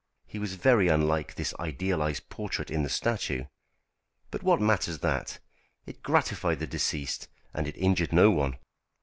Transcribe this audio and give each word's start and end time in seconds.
He 0.25 0.39
was 0.39 0.55
very 0.55 0.87
unlike 0.87 1.37
his 1.37 1.53
idealised 1.59 2.27
portrait 2.29 2.71
in 2.71 2.81
the 2.81 2.89
statue; 2.89 3.43
but 4.31 4.41
what 4.41 4.59
matters 4.59 4.97
that? 5.01 5.37
It 5.85 6.01
gratified 6.01 6.57
the 6.57 6.65
deceased, 6.65 7.27
and 7.53 7.67
it 7.67 7.77
injured 7.77 8.11
no 8.11 8.31
one. 8.31 8.57